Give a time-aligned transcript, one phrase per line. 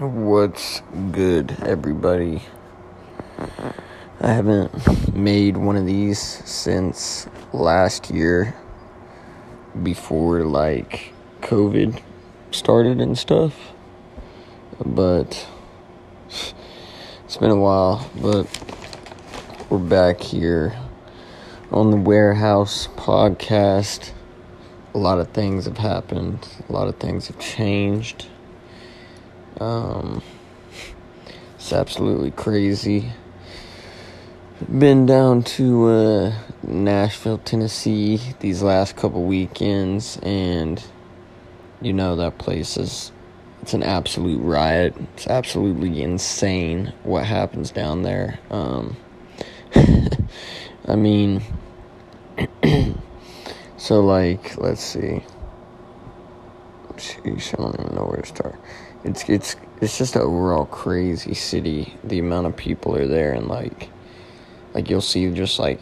[0.00, 0.82] What's
[1.12, 2.42] good, everybody?
[4.20, 8.56] I haven't made one of these since last year
[9.84, 11.12] before like
[11.42, 12.02] COVID
[12.50, 13.54] started and stuff.
[14.84, 15.46] But
[16.26, 18.48] it's been a while, but
[19.70, 20.76] we're back here
[21.70, 24.10] on the warehouse podcast.
[24.92, 28.26] A lot of things have happened, a lot of things have changed.
[29.60, 30.22] Um,
[31.56, 33.12] it's absolutely crazy.
[34.78, 40.82] Been down to uh, Nashville, Tennessee these last couple weekends, and
[41.80, 43.12] you know that place is
[43.62, 44.94] it's an absolute riot.
[45.14, 48.38] It's absolutely insane what happens down there.
[48.50, 48.96] Um,
[50.86, 51.42] I mean,
[53.76, 55.22] so like, let's see.
[56.96, 58.58] Sheesh, I don't even know where to start.
[59.04, 61.94] It's it's it's just an overall crazy city.
[62.04, 63.90] The amount of people are there, and like,
[64.72, 65.78] like you'll see just like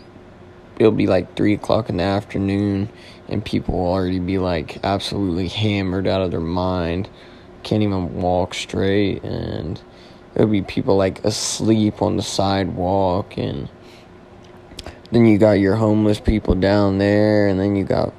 [0.79, 2.89] it'll be like three o'clock in the afternoon,
[3.29, 7.09] and people will already be like absolutely hammered out of their mind,
[7.63, 9.81] can't even walk straight, and
[10.35, 13.69] there'll be people like asleep on the sidewalk, and
[15.13, 18.13] then you got your homeless people down there, and then you got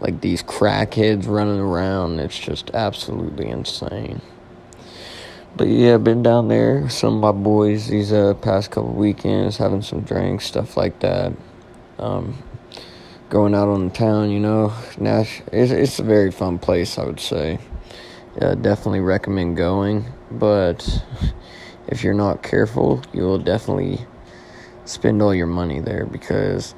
[0.00, 2.20] like these crackheads running around.
[2.20, 4.20] It's just absolutely insane.
[5.56, 9.82] But yeah, been down there some of my boys these uh, past couple weekends, having
[9.82, 11.32] some drinks, stuff like that.
[11.98, 12.38] Um,
[13.28, 15.42] going out on the town, you know, Nash.
[15.52, 17.58] It's, it's a very fun place, I would say.
[18.40, 21.02] Yeah, definitely recommend going, but
[21.88, 24.06] if you're not careful, you will definitely
[24.84, 26.74] spend all your money there because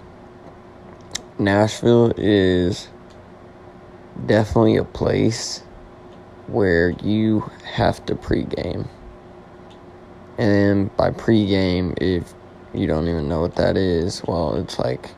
[1.39, 2.89] Nashville is
[4.27, 5.63] definitely a place
[6.47, 8.89] where you have to pregame.
[10.39, 12.35] And by pregame, if
[12.73, 15.11] you don't even know what that is, well, it's like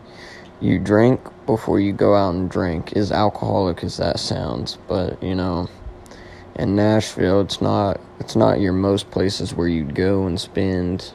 [0.60, 2.96] you drink before you go out and drink.
[2.96, 5.68] As alcoholic as that sounds, but you know,
[6.56, 11.12] in Nashville, it's not it's not your most places where you'd go and spend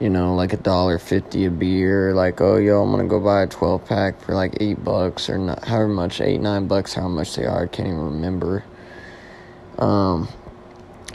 [0.00, 3.42] you know, like a dollar fifty a beer, like, oh, yo, I'm gonna go buy
[3.42, 7.06] a 12 pack for like eight bucks or not, however much, eight, nine bucks, how
[7.06, 8.64] much they are, I can't even remember.
[9.78, 10.28] Um,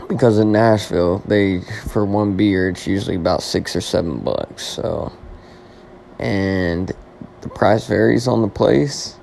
[0.07, 5.11] because in Nashville, they, for one beer, it's usually about six or seven bucks, so,
[6.19, 6.91] and
[7.41, 9.17] the price varies on the place.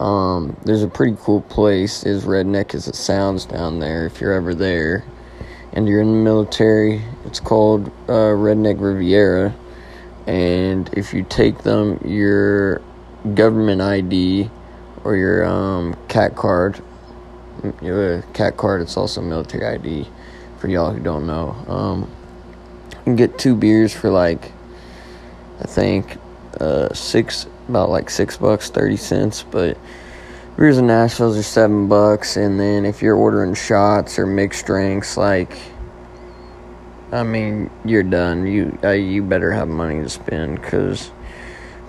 [0.00, 4.32] Um, there's a pretty cool place, as redneck as it sounds down there, if you're
[4.32, 5.04] ever there
[5.72, 9.54] and you're in the military, it's called uh, Redneck Riviera.
[10.26, 12.82] And if you take them your
[13.34, 14.50] government ID
[15.04, 16.82] or your um, CAC card,
[17.82, 20.08] your CAC card, it's also military ID
[20.58, 21.50] for y'all who don't know.
[21.68, 22.10] Um,
[22.90, 24.52] you can get two beers for like,
[25.60, 26.18] I think,
[26.60, 29.42] uh, six, about like six bucks, 30 cents.
[29.42, 29.78] But
[30.56, 35.16] beers in Nashville's are seven bucks, and then if you're ordering shots or mixed drinks,
[35.16, 35.56] like,
[37.12, 38.46] I mean, you're done.
[38.46, 41.10] You uh, you better have money to spend, cause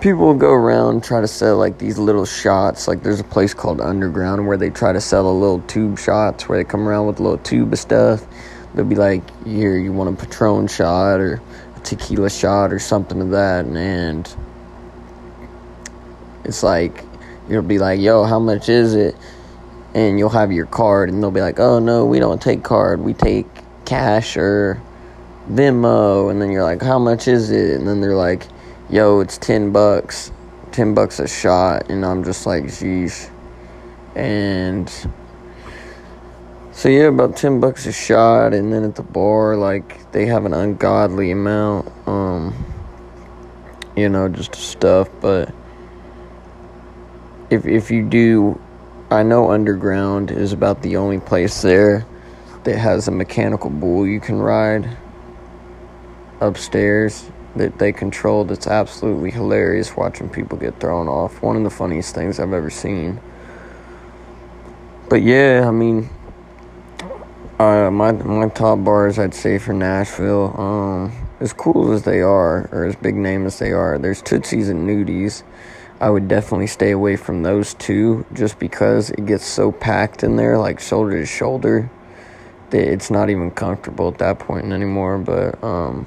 [0.02, 2.88] people will go around try to sell like these little shots.
[2.88, 6.48] Like there's a place called Underground where they try to sell a little tube shots
[6.48, 8.26] where they come around with a little tube of stuff.
[8.74, 11.40] They'll be like, here, you want a Patron shot or
[11.76, 14.34] a tequila shot or something of that, and
[16.44, 17.04] it's like
[17.48, 19.16] you'll be like, yo, how much is it?
[19.94, 23.00] And you'll have your card, and they'll be like, oh no, we don't take card,
[23.00, 23.46] we take
[23.84, 24.80] cash or
[25.50, 26.30] Venmo.
[26.30, 27.78] And then you're like, how much is it?
[27.78, 28.46] And then they're like,
[28.90, 30.32] yo, it's 10 bucks,
[30.72, 31.90] 10 bucks a shot.
[31.90, 33.30] And I'm just like, geez.
[34.14, 34.90] And
[36.72, 38.54] so, yeah, about 10 bucks a shot.
[38.54, 42.54] And then at the bar, like, they have an ungodly amount, um,
[43.96, 45.08] you know, just stuff.
[45.20, 45.54] But
[47.52, 48.58] if if you do,
[49.10, 52.06] I know Underground is about the only place there
[52.64, 54.96] that has a mechanical bull you can ride
[56.40, 58.50] upstairs that they controlled.
[58.50, 61.42] It's absolutely hilarious watching people get thrown off.
[61.42, 63.20] One of the funniest things I've ever seen.
[65.10, 66.08] But yeah, I mean,
[67.58, 72.70] uh, my my top bars I'd say for Nashville, um, as cool as they are,
[72.72, 75.42] or as big name as they are, there's Tootsies and Nudies.
[76.02, 80.34] I would definitely stay away from those two just because it gets so packed in
[80.34, 81.88] there, like shoulder to shoulder,
[82.70, 85.18] that it's not even comfortable at that point anymore.
[85.18, 86.06] But um,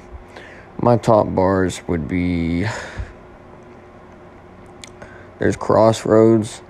[0.82, 2.66] my top bars would be
[5.40, 6.62] there's Crossroads,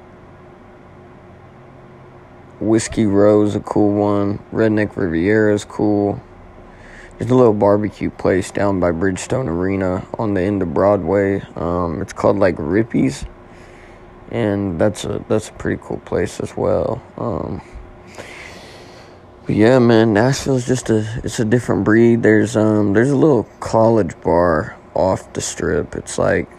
[2.59, 4.37] Whiskey is a cool one.
[4.53, 6.21] Redneck Riviera is cool.
[7.17, 11.41] There's a little barbecue place down by Bridgestone Arena on the end of Broadway.
[11.55, 13.23] Um, it's called like Rippy's,
[14.31, 17.01] and that's a that's a pretty cool place as well.
[17.17, 17.61] Um,
[19.45, 22.21] but yeah, man, Nashville's just a it's a different breed.
[22.21, 25.95] There's um there's a little college bar off the strip.
[25.95, 26.49] It's like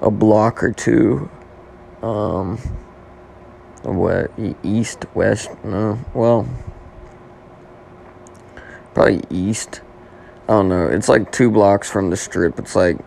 [0.00, 1.30] a block or two.
[2.02, 2.56] Um,
[3.82, 4.30] what
[4.62, 5.50] east west?
[5.62, 6.48] No, well,
[8.94, 9.82] probably east
[10.50, 10.88] I don't know.
[10.88, 12.58] It's like two blocks from the strip.
[12.58, 12.98] It's like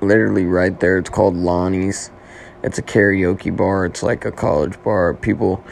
[0.00, 0.96] literally right there.
[0.96, 2.10] It's called Lonnie's.
[2.62, 3.84] It's a karaoke bar.
[3.84, 5.12] It's like a college bar.
[5.12, 5.62] People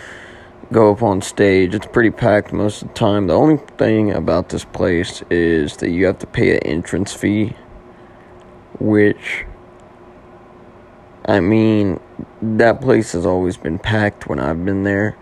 [0.70, 1.74] go up on stage.
[1.74, 3.26] It's pretty packed most of the time.
[3.26, 7.56] The only thing about this place is that you have to pay an entrance fee,
[8.78, 9.46] which
[11.24, 12.00] I mean,
[12.42, 15.16] that place has always been packed when I've been there.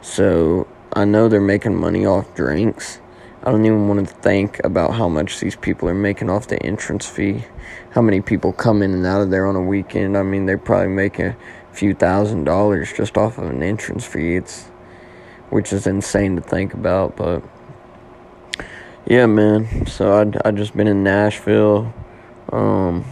[0.00, 3.00] So I know they're making money off drinks
[3.46, 6.60] I don't even want to think about how much these people are making off the
[6.64, 7.44] entrance fee.
[7.92, 10.18] How many people come in and out of there on a weekend?
[10.18, 11.36] I mean, they probably make a
[11.70, 14.34] few thousand dollars just off of an entrance fee.
[14.34, 14.64] It's
[15.50, 17.44] which is insane to think about, but
[19.06, 19.86] yeah, man.
[19.86, 21.94] So I I just been in Nashville.
[22.52, 23.04] Um,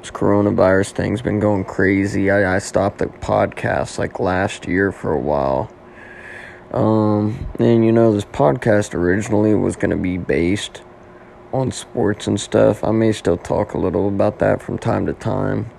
[0.00, 2.32] this coronavirus thing's been going crazy.
[2.32, 5.70] I I stopped the podcast like last year for a while
[6.72, 10.82] um, and you know, this podcast originally was going to be based
[11.52, 12.84] on sports and stuff.
[12.84, 15.70] I may still talk a little about that from time to time,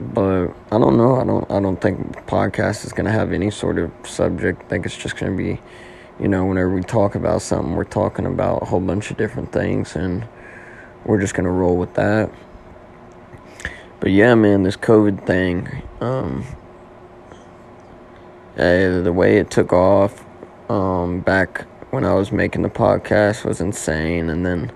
[0.00, 1.16] but I don't know.
[1.16, 1.50] I don't.
[1.50, 4.62] I don't think podcast is going to have any sort of subject.
[4.62, 5.60] I think it's just going to be,
[6.18, 9.52] you know, whenever we talk about something, we're talking about a whole bunch of different
[9.52, 10.26] things, and
[11.04, 12.32] we're just going to roll with that.
[14.00, 15.82] But yeah, man, this COVID thing.
[16.00, 16.46] Um,
[18.60, 20.22] uh, the way it took off
[20.68, 21.62] um, back
[21.92, 24.28] when I was making the podcast was insane.
[24.28, 24.70] And then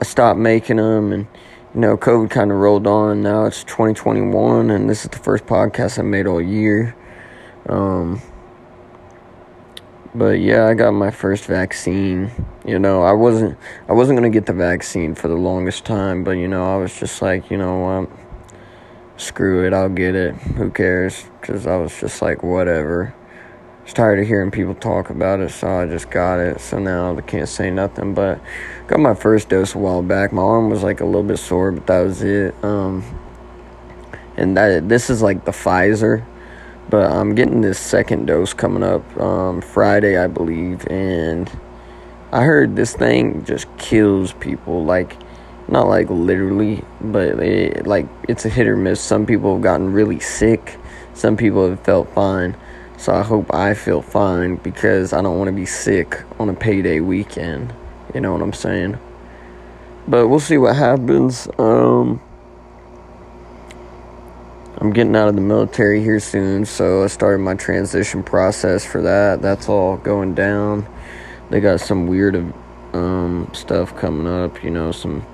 [0.00, 1.26] I stopped making them, and
[1.74, 3.22] you know, COVID kind of rolled on.
[3.22, 6.94] Now it's 2021, and this is the first podcast I made all year.
[7.68, 8.22] Um,
[10.14, 12.30] but yeah, I got my first vaccine.
[12.64, 13.58] You know, I wasn't
[13.88, 16.96] I wasn't gonna get the vaccine for the longest time, but you know, I was
[16.98, 18.25] just like, you know what
[19.16, 20.34] screw it, I'll get it.
[20.34, 21.24] Who cares?
[21.40, 23.14] Because I was just like, whatever.
[23.80, 26.60] I was tired of hearing people talk about it, so I just got it.
[26.60, 28.14] So now I can't say nothing.
[28.14, 28.40] But
[28.88, 30.32] got my first dose a while back.
[30.32, 32.54] My arm was like a little bit sore, but that was it.
[32.64, 33.04] Um,
[34.36, 36.24] and that this is like the Pfizer,
[36.90, 41.50] but I'm getting this second dose coming up um, Friday, I believe, and
[42.32, 44.84] I heard this thing just kills people.
[44.84, 45.16] Like
[45.68, 49.00] not like literally, but it, like it's a hit or miss.
[49.00, 50.78] Some people have gotten really sick,
[51.14, 52.56] some people have felt fine.
[52.98, 56.54] So I hope I feel fine because I don't want to be sick on a
[56.54, 57.74] payday weekend.
[58.14, 58.98] You know what I'm saying?
[60.08, 61.46] But we'll see what happens.
[61.58, 62.22] Um,
[64.78, 69.02] I'm getting out of the military here soon, so I started my transition process for
[69.02, 69.42] that.
[69.42, 70.86] That's all going down.
[71.50, 72.36] They got some weird
[72.92, 75.26] um, stuff coming up, you know, some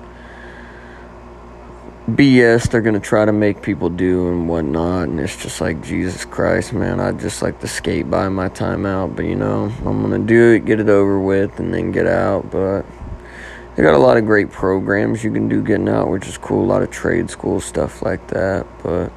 [2.09, 6.25] BS they're gonna try to make people do and whatnot, and it's just like Jesus
[6.25, 6.99] Christ, man.
[6.99, 10.51] I just like to skate by my time out, but you know, I'm gonna do
[10.51, 12.51] it, get it over with, and then get out.
[12.51, 12.85] But
[13.75, 16.65] they got a lot of great programs you can do getting out, which is cool.
[16.65, 19.09] A lot of trade school stuff like that, but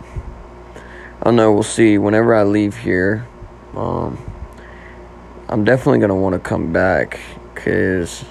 [0.77, 1.53] I don't know.
[1.53, 1.99] We'll see.
[1.99, 3.27] Whenever I leave here,
[3.75, 4.17] um,
[5.49, 7.19] I'm definitely gonna want to come back
[7.53, 8.25] because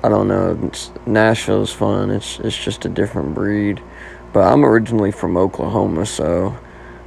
[0.00, 0.70] I don't know.
[1.06, 2.10] Nashville's fun.
[2.10, 3.82] It's it's just a different breed.
[4.32, 6.56] But I'm originally from Oklahoma, so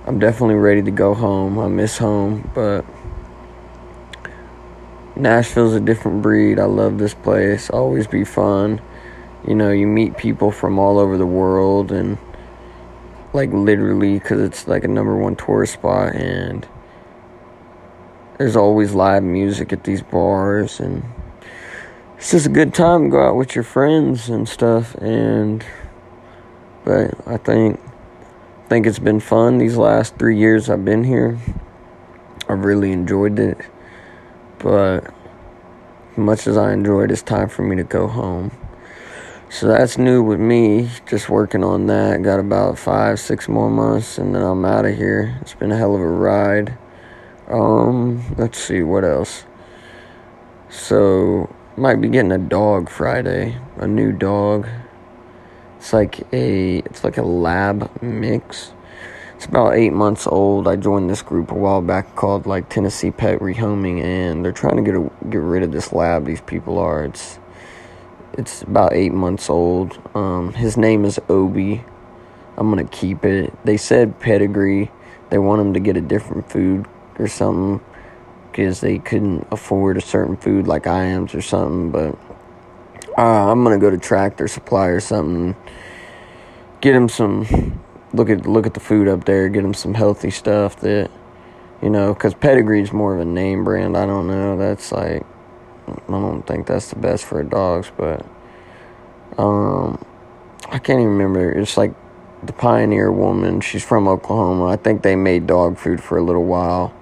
[0.05, 1.57] I'm definitely ready to go home.
[1.57, 2.83] I miss home, but
[5.15, 6.59] Nashville's a different breed.
[6.59, 7.69] I love this place.
[7.69, 8.81] Always be fun.
[9.47, 12.17] You know, you meet people from all over the world and
[13.33, 16.67] like literally cuz it's like a number 1 tourist spot and
[18.37, 21.03] there's always live music at these bars and
[22.21, 25.65] it's just a good time to go out with your friends and stuff and
[26.85, 27.79] but I think
[28.69, 31.39] think it's been fun these last 3 years I've been here.
[32.47, 33.57] I've really enjoyed it.
[34.59, 35.11] But
[36.15, 38.51] much as I enjoyed it's time for me to go home.
[39.49, 42.21] So that's new with me, just working on that.
[42.21, 45.39] Got about five, six more months, and then I'm out of here.
[45.41, 46.77] It's been a hell of a ride.
[47.47, 49.43] Um, let's see what else.
[50.69, 54.67] So might be getting a dog Friday, a new dog.
[55.77, 58.73] It's like a it's like a lab mix.
[59.35, 60.67] it's about eight months old.
[60.67, 64.77] I joined this group a while back called like Tennessee Pet Rehoming, and they're trying
[64.77, 66.25] to get a, get rid of this lab.
[66.25, 67.05] These people are.
[67.05, 67.39] It's
[68.33, 69.99] it's about eight months old.
[70.15, 71.83] Um, his name is Obi.
[72.57, 73.53] I'm gonna keep it.
[73.65, 74.91] They said pedigree.
[75.29, 76.85] They want him to get a different food
[77.17, 77.79] or something
[78.51, 81.91] because they couldn't afford a certain food like IAMS or something.
[81.91, 82.17] But
[83.17, 85.55] uh, I'm gonna go to Tractor Supply or something.
[86.81, 87.81] Get him some.
[88.13, 89.49] Look at look at the food up there.
[89.49, 91.09] Get him some healthy stuff that
[91.81, 93.97] you know, because Pedigree's more of a name brand.
[93.97, 94.57] I don't know.
[94.57, 95.25] That's like
[95.87, 98.25] I don't think that's the best for dogs, but
[99.37, 100.03] um,
[100.69, 101.51] I can't even remember.
[101.51, 101.93] It's like
[102.43, 103.61] the Pioneer Woman.
[103.61, 104.67] She's from Oklahoma.
[104.67, 106.93] I think they made dog food for a little while.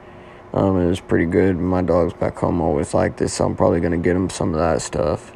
[0.53, 1.57] Um, it was pretty good.
[1.57, 4.59] My dogs back home always like this, so I'm probably gonna get him some of
[4.59, 5.31] that stuff.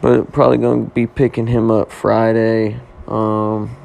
[0.00, 2.78] But probably gonna be picking him up Friday.
[3.08, 3.76] Um,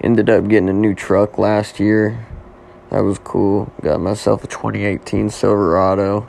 [0.00, 2.26] ended up getting a new truck last year.
[2.90, 3.72] That was cool.
[3.82, 6.26] Got myself a 2018 Silverado.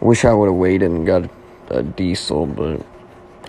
[0.00, 1.28] Wish I would have waited and got
[1.68, 2.84] a, diesel, but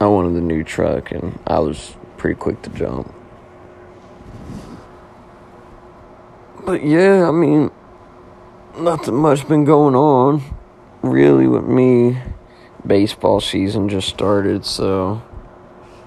[0.02, 3.14] I wanted the new truck, and I was pretty quick to jump.
[6.66, 7.72] But yeah, I mean,
[8.80, 10.44] nothing much been going on
[11.02, 12.18] really with me.
[12.86, 15.22] Baseball season just started, so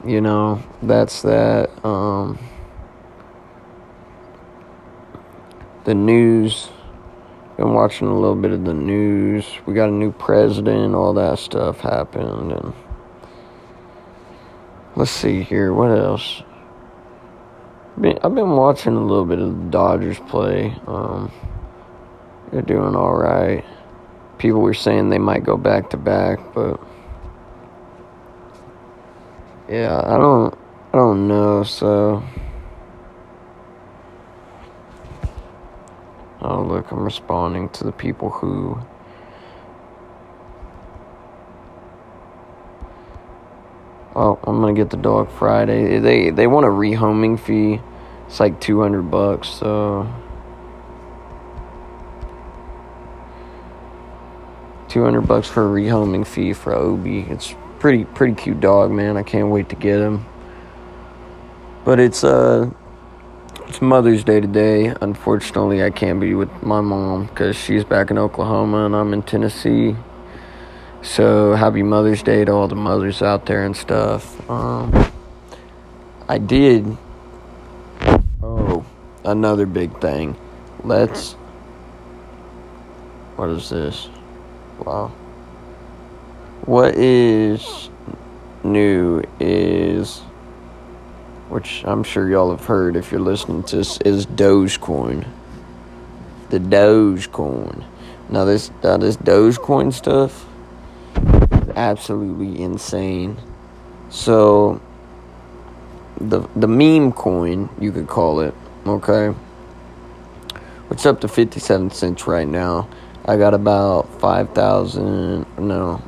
[0.06, 1.68] you know, that's that.
[1.84, 2.38] Um,
[5.84, 6.70] the news.
[7.56, 9.46] Been watching a little bit of the news.
[9.66, 12.72] We got a new president, all that stuff happened, and
[14.96, 15.74] let's see here.
[15.74, 16.42] What else?
[17.98, 20.74] I've been watching a little bit of the Dodgers play.
[20.86, 21.30] Um,
[22.50, 23.64] they're doing all right.
[24.38, 26.80] People were saying they might go back to back, but
[29.68, 30.54] yeah, I don't,
[30.92, 31.62] I don't know.
[31.62, 32.22] So,
[36.40, 38.80] oh look, I'm responding to the people who.
[44.16, 45.98] Oh, I'm gonna get the dog Friday.
[46.00, 47.80] They they want a rehoming fee.
[48.26, 49.48] It's like two hundred bucks.
[49.48, 50.12] So.
[54.90, 57.20] 200 bucks for a rehoming fee for Obi.
[57.30, 59.16] It's pretty pretty cute dog, man.
[59.16, 60.26] I can't wait to get him.
[61.84, 62.70] But it's uh
[63.68, 64.92] it's Mother's Day today.
[65.00, 69.22] Unfortunately, I can't be with my mom cuz she's back in Oklahoma and I'm in
[69.22, 69.96] Tennessee.
[71.02, 74.38] So, happy Mother's Day to all the mothers out there and stuff.
[74.50, 74.92] Um
[76.28, 76.96] I did
[78.42, 78.84] Oh,
[79.24, 80.36] another big thing.
[80.82, 81.36] Let's
[83.36, 84.08] What is this?
[84.84, 85.08] Wow.
[86.64, 87.90] What is
[88.64, 90.20] new is,
[91.50, 95.28] which I'm sure y'all have heard if you're listening to this, is Dogecoin.
[96.48, 97.84] The Dogecoin.
[98.30, 100.46] Now this now this Dogecoin stuff
[101.52, 103.36] is absolutely insane.
[104.08, 104.80] So
[106.18, 108.54] the the meme coin, you could call it,
[108.86, 109.34] okay?
[110.90, 112.88] It's up to 57 cents right now.
[113.24, 116.02] I got about 5,000, no,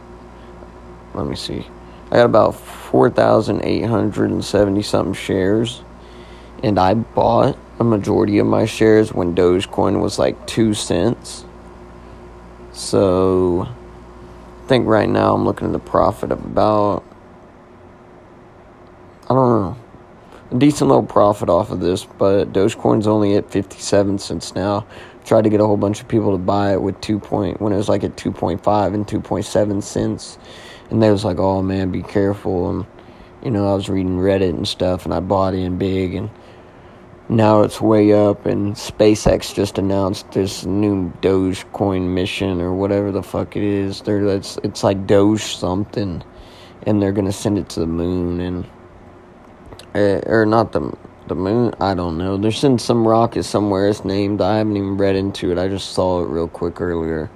[1.14, 1.66] let me see.
[2.11, 5.83] I got about 4,870 something shares.
[6.62, 11.45] And I bought a majority of my shares when Dogecoin was like 2 cents.
[12.73, 17.02] So I think right now I'm looking at a profit of about,
[19.25, 19.76] I don't know,
[20.50, 24.85] a decent little profit off of this, but Dogecoin's only at 57 cents now
[25.25, 27.73] tried to get a whole bunch of people to buy it with 2 point when
[27.73, 30.38] it was like at 2.5 and 2.7 cents.
[30.91, 32.71] And they was like oh man be careful.
[32.71, 32.87] And
[33.43, 36.31] you know i was reading reddit and stuff and i bought in big and
[37.29, 43.23] now it's way up and spacex just announced this new dogecoin mission or whatever the
[43.23, 44.02] fuck it is.
[44.02, 46.23] They're it's, it's like doge something
[46.87, 48.67] and they're gonna send it to the moon and
[49.95, 50.93] uh, or not the
[51.29, 52.37] the moon, I don't know.
[52.37, 54.41] There's in some rocket somewhere it's named.
[54.41, 55.59] I haven't even read into it.
[55.59, 57.31] I just saw it real quick earlier.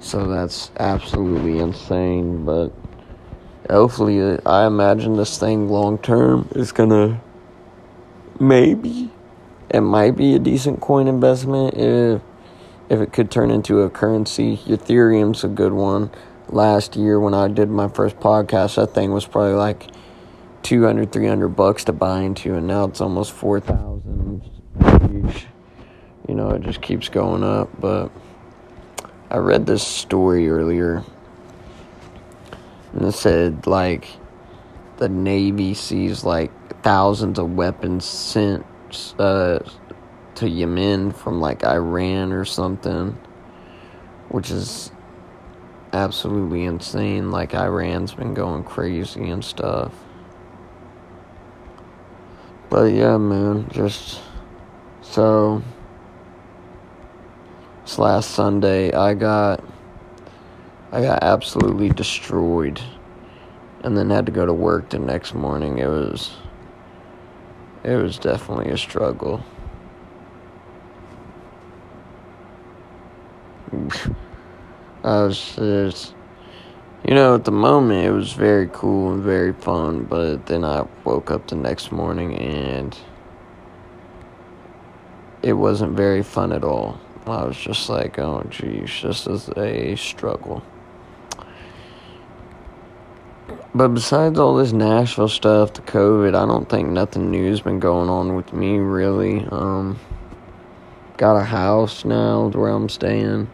[0.00, 2.44] So that's absolutely insane.
[2.44, 2.72] But
[3.70, 7.20] hopefully, uh, I imagine this thing long term is gonna
[8.40, 9.10] maybe
[9.70, 12.20] it might be a decent coin investment if
[12.88, 14.58] if it could turn into a currency.
[14.66, 16.10] Ethereum's a good one.
[16.48, 19.86] Last year when I did my first podcast, that thing was probably like
[20.62, 24.42] 200 300 bucks to buy into and now it's almost 4000
[26.28, 28.10] you know it just keeps going up but
[29.30, 31.02] i read this story earlier
[32.92, 34.08] and it said like
[34.98, 36.52] the navy sees like
[36.82, 38.64] thousands of weapons sent
[39.18, 39.58] uh,
[40.34, 43.18] to Yemen from like Iran or something,
[44.28, 44.90] which is
[45.92, 47.30] absolutely insane.
[47.30, 49.92] Like Iran's been going crazy and stuff.
[52.72, 54.22] But yeah, man, just
[55.02, 55.62] so
[57.82, 59.62] this last Sunday I got
[60.90, 62.80] I got absolutely destroyed
[63.84, 65.80] and then had to go to work the next morning.
[65.80, 66.30] It was
[67.84, 69.44] it was definitely a struggle.
[75.04, 76.14] I was just,
[77.04, 80.86] you know, at the moment it was very cool and very fun, but then I
[81.04, 82.96] woke up the next morning and
[85.42, 87.00] it wasn't very fun at all.
[87.26, 90.62] I was just like, oh, geez, this is a struggle.
[93.74, 98.08] But besides all this Nashville stuff, the COVID, I don't think nothing new's been going
[98.08, 99.46] on with me really.
[99.50, 99.98] Um,
[101.16, 103.50] got a house now where I'm staying.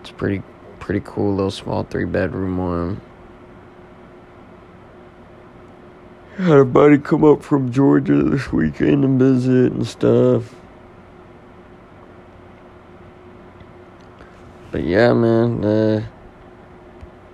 [0.00, 0.42] It's pretty
[0.80, 3.00] pretty cool little small three bedroom one.
[6.36, 10.54] Had a buddy come up from Georgia this weekend and visit and stuff.
[14.72, 16.06] But yeah, man, uh,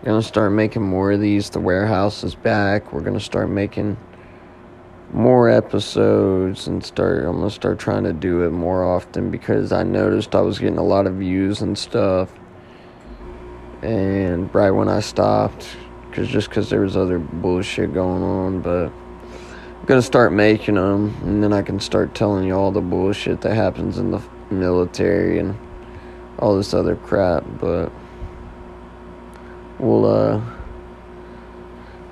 [0.04, 1.50] gonna start making more of these.
[1.50, 2.92] The warehouse is back.
[2.92, 3.96] We're gonna start making
[5.12, 9.84] more episodes and start I'm gonna start trying to do it more often because I
[9.84, 12.32] noticed I was getting a lot of views and stuff
[13.86, 15.68] and right when I stopped
[16.12, 21.14] cause just because there was other bullshit going on but I'm gonna start making them
[21.22, 25.38] and then I can start telling you all the bullshit that happens in the military
[25.38, 25.56] and
[26.38, 27.90] all this other crap but
[29.78, 30.40] we'll uh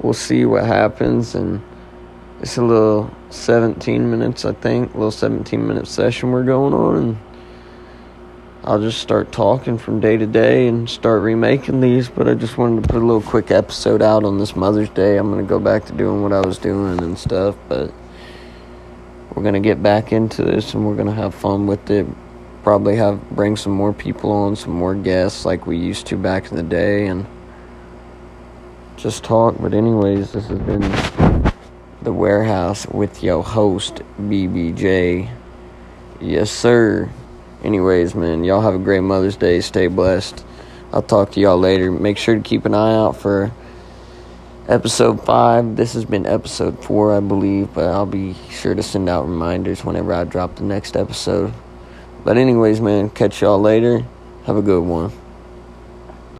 [0.01, 1.63] we'll see what happens and
[2.41, 7.19] it's a little 17 minutes, I think, little 17 minute session we're going on, and
[8.67, 12.09] I'll just start talking from day to day and start remaking these.
[12.09, 15.19] But I just wanted to put a little quick episode out on this Mother's Day.
[15.19, 17.93] I'm gonna go back to doing what I was doing and stuff, but
[19.35, 22.07] we're gonna get back into this and we're gonna have fun with it.
[22.63, 26.51] Probably have bring some more people on, some more guests like we used to back
[26.51, 27.27] in the day, and
[28.97, 29.57] just talk.
[29.61, 30.91] But anyways, this has been
[32.01, 35.29] the warehouse with your host BBJ.
[36.19, 37.11] Yes, sir.
[37.65, 39.63] Anyways, man, y'all have a great Mother's Day.
[39.63, 40.45] Stay blessed.
[40.93, 41.91] I'll talk to y'all later.
[41.91, 43.53] Make sure to keep an eye out for
[44.69, 45.75] episode 5.
[45.75, 49.83] This has been episode 4, I believe, but I'll be sure to send out reminders
[49.83, 51.55] whenever I drop the next episode.
[52.23, 54.05] But, anyways, man, catch y'all later.
[54.45, 55.11] Have a good one.